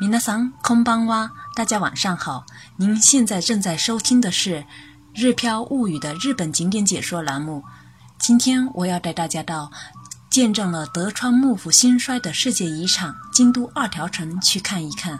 [0.00, 2.44] 皆さんこんばんは，大家晚上好。
[2.76, 4.56] 您现在正在收听的是《
[5.14, 7.62] 日飘物语》的日本景点解说栏目。
[8.18, 9.70] 今天我要带大家到
[10.28, 15.18] 见证了德川幕府兴衰的世界遗产京都二条城去看一看。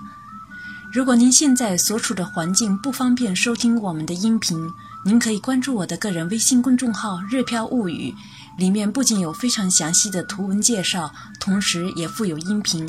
[0.92, 4.58] 如果您现在所处的环境不方便收听我们的音频，
[5.04, 8.12] 您可以关注我的个人微信公众号“日飘物语”，
[8.58, 12.86] 里面不仅有非常详细的图文介绍，同时也附有音频。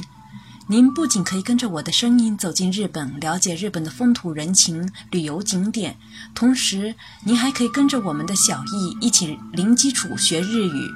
[0.70, 5.96] 您不仅可以跟着我的声音走进日本，了解日本的风土人情、旅游景点，
[6.34, 6.94] 同时
[7.24, 10.90] 您还可以跟着我们的小易一起零基础学日语。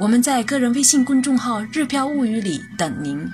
[0.00, 3.30] 我们在个人微信公众号“日飘物语”里等您。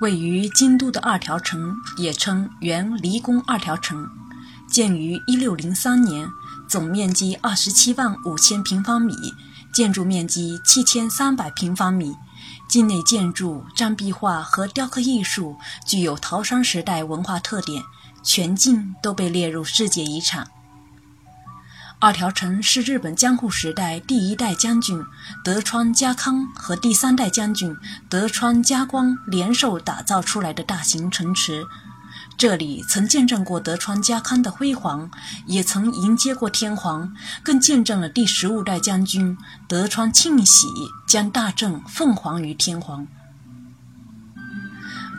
[0.00, 4.08] 位于京都的二条城，也称原离宫二条城，
[4.68, 6.28] 建于一六零三年，
[6.66, 9.14] 总面积二十七万五千平方米，
[9.72, 12.16] 建筑面积七千三百平方米。
[12.68, 17.82] 境内建筑、障壁画和雕刻艺术具有陶山时代文化特点，
[18.22, 20.48] 全境都被列入世界遗产。
[22.00, 25.02] 二条城是日本江户时代第一代将军
[25.42, 27.76] 德川家康和第三代将军
[28.08, 31.66] 德川家光联手打造出来的大型城池。
[32.38, 35.10] 这里曾见证过德川家康的辉煌，
[35.46, 39.36] 也曾迎接过天皇，更见证了第十五代将军
[39.66, 40.68] 德川庆喜
[41.04, 43.08] 将大政奉还于天皇。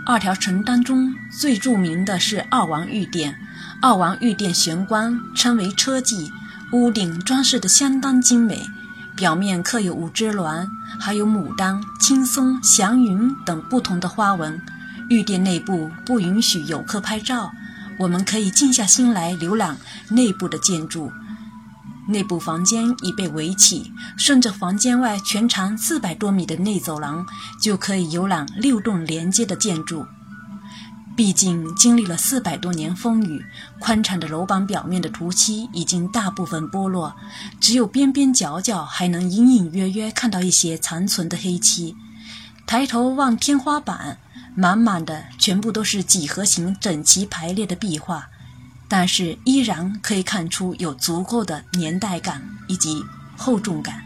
[0.06, 3.38] 二条城当中最著名的是二王御殿，
[3.82, 6.32] 二王御殿玄关称为车骑，
[6.72, 8.66] 屋顶装饰的相当精美，
[9.18, 10.66] 表面刻有五只鸾，
[10.98, 14.62] 还有牡丹、青松、祥云等不同的花纹。
[15.10, 17.52] 御殿内部不允许游客拍照，
[17.98, 19.78] 我们可以静下心来浏览
[20.10, 21.12] 内部的建筑。
[22.08, 27.26] 内部房间已被围起，顺着房间外全长四百多米的内走廊，
[27.60, 30.06] 就可以游览六栋连接的建筑。
[31.18, 33.44] 毕竟经历了四百多年风雨，
[33.80, 37.16] 宽敞的楼板表面的涂漆已经大部分剥落，
[37.60, 41.96] 只有边边角角还能隐隐约约看到一些残存的黑漆。
[42.68, 44.20] 抬头望天花板。
[44.56, 48.30] 满满的全部都是几何形整齐排列的壁画，
[48.88, 53.04] 但是依然可以看出有足够的年代感以及
[53.38, 54.04] 厚重感。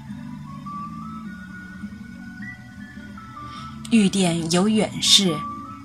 [3.92, 5.36] 御殿有远视、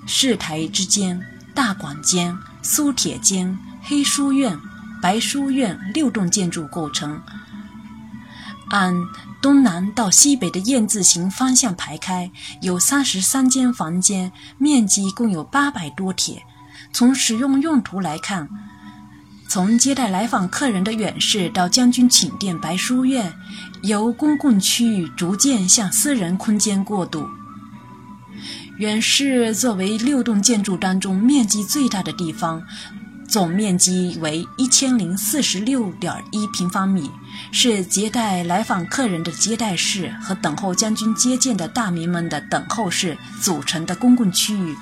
[0.07, 4.59] 室台之间、大广间、苏铁间、黑书院、
[5.01, 7.21] 白书院六栋建筑构成，
[8.69, 9.07] 按。
[9.41, 12.29] 东南到西北的燕字形方向排开，
[12.61, 16.43] 有三十三间房间，面积共有八百多帖。
[16.91, 18.49] 从使用用途来看，
[19.47, 23.33] 从接待来访客人的远室到将军寝殿白书院，
[23.83, 27.25] 由公共区域逐渐向私人空间过渡。
[28.77, 32.61] 远室作为六栋建筑当中面积最大的地方。
[33.29, 37.11] 总面积为一千零四十六点一平方米，
[37.51, 44.75] 是接待来访客人的接待室和等候将军接见的大名们的等候室组成的公共区域。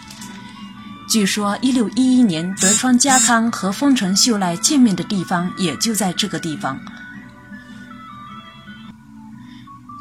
[1.10, 6.80] 据说，一六一一年德川家康和丰臣秀赖见面的地方也就在这个地方。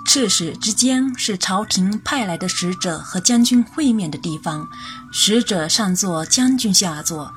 [0.07, 4.69] 赤史之间是朝廷派来的使者和将军会面的地方，
[5.13, 7.35] 使者上座，将军下座。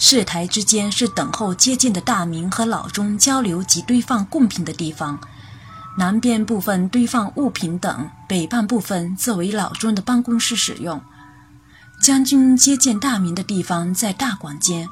[0.00, 5.18] 侍台之间是等候接见的大明和老钟交流及堆放贡品的地方，
[5.98, 11.02] 南边部分堆放物品等，北半部分作为老钟的办公室使用。
[12.00, 14.88] 将军接见大明的地方在大广间。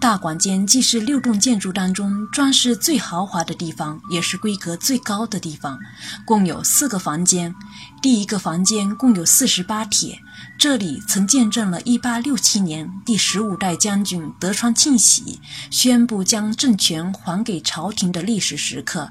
[0.00, 5.78] 大广间既是六栋建筑当中装饰最豪华的地方，也是规格最高的地方，
[6.26, 7.54] 共有四个房间。
[8.02, 10.18] 第一个房间共有四十八帖，
[10.58, 15.40] 这里曾见证了1867年第十五代将军德川庆喜
[15.70, 19.10] 宣布将政权还给朝廷的历史时刻。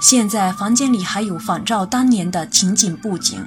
[0.00, 3.44] 现在房间里还有仿照当年的情景布景。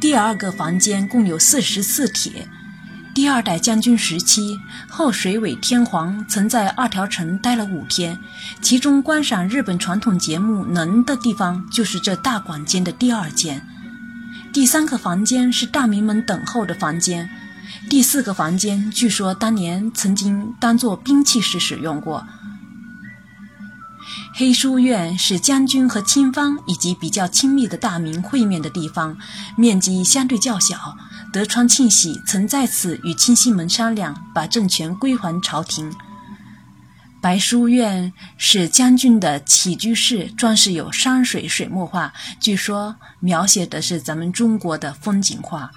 [0.00, 2.46] 第二个房间共有四十四帖。
[3.14, 8.18] 第二代将军时期，后水尾天皇曾在二条城待了五天，
[8.60, 13.64] 其中观赏日本传统节目能的地方就是这大馆间的第二间。
[14.52, 17.30] 第三个房间是大名们等候的房间，
[17.88, 22.26] 第四个房间据说当年曾经当做兵器室使用过。
[24.34, 29.16] 黑书院是将军和亲方以及比较亲密的大名会面的地方，
[29.56, 30.96] 面积相对较小。
[31.34, 35.92] 德川庆喜曾在此与亲信们商量，把政权归还朝廷。
[37.20, 45.72] 白书院是将军的起居室，装饰有山水水墨画，据说描写的是咱们中国的风景画。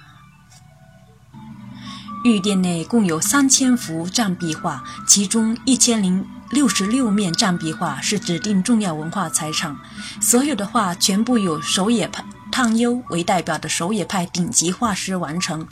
[2.24, 9.76] 玉殿内共有三千幅障壁画，其中一千零六十六面障壁画是指定重要文化财产。
[10.20, 12.24] 所有的画全部由守野派
[12.58, 15.68] 畅幽为代表的守野派顶级画师完成。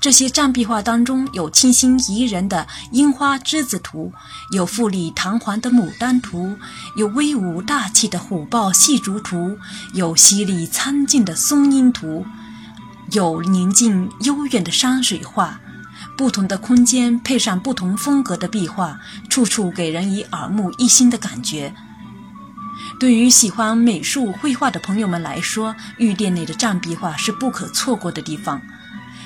[0.00, 4.14] 这些障壁画当中有清新宜人的樱花栀子图，
[4.50, 6.56] 有富丽堂皇的牡丹图，
[6.96, 9.58] 有威武大气的虎豹戏竹图，
[9.92, 12.24] 有犀利苍劲的松鹰图，
[13.12, 15.60] 有宁静悠远的山水画。
[16.16, 18.98] 不同的空间配上不同风格的壁画，
[19.28, 21.74] 处处给人以耳目一新的感觉。
[22.98, 28.60] 对于喜欢美术绘画的朋友们来说，玉殿内的障壁画是不可错过的地方。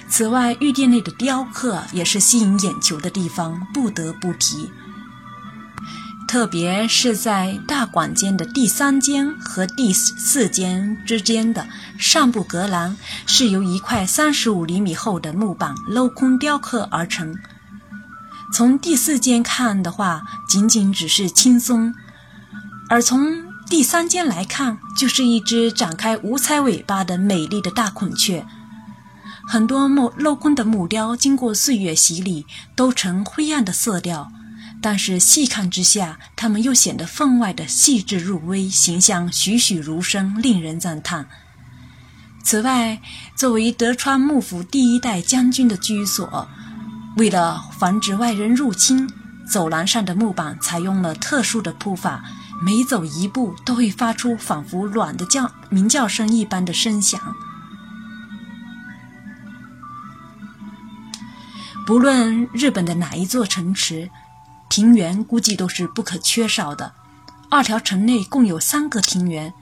[0.09, 4.71] 此外，玉殿内的雕刻也是吸引眼球的地方，不得不提。
[6.27, 11.67] 特别是在大馆间的第三间和第四间之间的
[11.99, 12.97] 上部阁栏，
[13.27, 17.37] 是由一块三十五厘米厚的木板镂空雕刻而成。
[18.53, 21.93] 从第四间看的话，仅仅只是轻松；
[22.89, 28.45] 而从第三间来看，就是一只展开五彩尾巴的美丽的大孔雀。
[29.47, 34.33] 很多木镂空的木雕经过岁月洗礼，都呈灰暗的色调。
[34.83, 41.29] 但是细看之下，它们又显得分外的细致入微，形象栩栩如生，令人赞叹。
[42.43, 43.01] 此外，
[43.37, 46.49] 作为德川幕府第一代将军的居所，
[47.17, 49.09] 为了防止外人入侵，
[49.49, 52.25] 走廊上的木板采用了特殊的铺法，
[52.61, 57.21] 每走一步都会发出仿佛卵的叫鸣叫声一般的声响。
[61.87, 64.11] 不论日本的哪一座城池。
[64.71, 66.93] 庭园估计都是不可缺少的。
[67.51, 69.53] 二条城内共有三个庭园，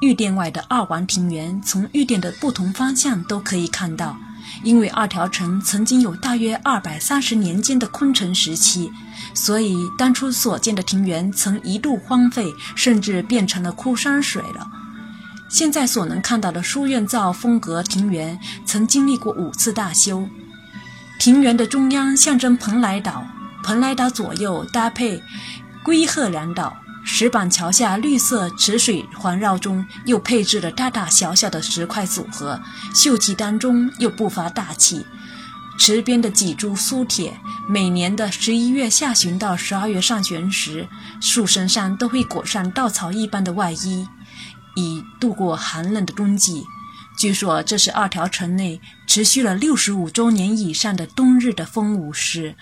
[0.00, 4.16] 御殿外的二王庭园从御殿的不同方向都可以看到。
[4.62, 8.90] 因为二条城曾经有大约二百三十年间的空城时期，
[9.32, 14.70] 所以当初所建的庭园曾一度荒废，甚至变成了枯山水了。
[15.48, 20.28] 现在所能看到的书院造风格庭园，曾经历过五次大修。
[21.18, 23.24] 庭园的中央象征蓬莱岛。
[23.62, 25.22] 蓬莱岛左右搭配
[25.82, 32.60] 龟鹤两岛，石板桥下绿色池水环绕中，又配置了大大小小的石块组合，
[32.94, 35.04] 秀气当中又不乏大气。
[35.78, 40.88] 池边的几株苏铁，每年的十一月下旬到十二月上旬时，
[41.20, 44.08] 树身上都会裹上稻草一般的外衣，
[44.76, 46.64] 以度过寒冷的冬季。
[47.18, 52.56] 据说这是二条城内持续了六十五周年以上的冬日的风物诗。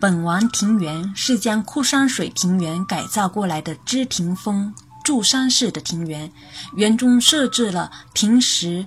[0.00, 4.74] 本王庭园是将枯山水庭园改造过来的枝亭风
[5.04, 6.32] 柱山式的庭园，
[6.74, 8.86] 园中设置了亭石、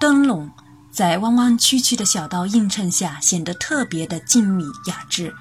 [0.00, 0.50] 灯笼，
[0.90, 5.32] 在弯弯曲曲的小道映衬下，显得特别的静谧雅致。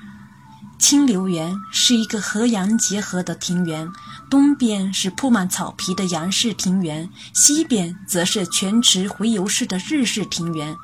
[0.77, 3.89] 清流园是一个和洋结合的庭园，
[4.29, 10.75] 东边是铺满草皮的洋式庭园，西边则是全池回游式的日式庭园。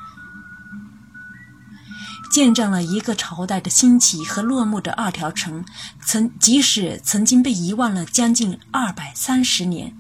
[2.33, 5.63] 见证了一个朝代的兴起和落幕的二条城，
[6.03, 9.95] 曾即使曾经被遗忘了将近二百三十年，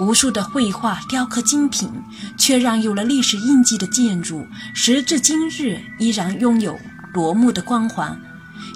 [0.00, 1.92] 无数的绘画雕刻精品，
[2.38, 6.74] 却让有了历史印记的建筑，时至今日依然拥有
[7.12, 8.18] 夺目的光环。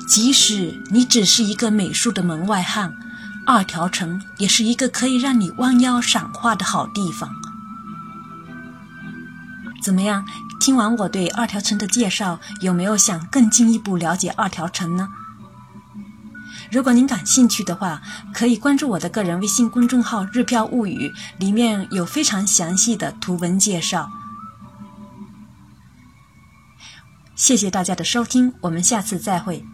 [0.06, 2.92] 即使你只是一个美术的门外汉，
[3.46, 7.30] 二条城也是一个可以让你弯腰赏画的好地方。
[9.82, 10.26] 怎么样？
[10.62, 15.08] 听完我对二条城的介绍，有没有想更进一步了解二条城呢？
[16.70, 18.00] 如果您感兴趣的话，
[18.32, 24.08] 可以关注我的个人微信公众号“日票物语”，里面有非常详细的图文介绍。
[27.34, 29.64] 谢谢大家的收听，我们下次再会。